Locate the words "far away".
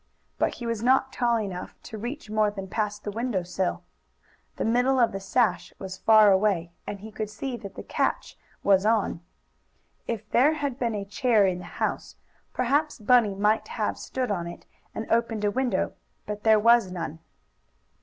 5.99-6.71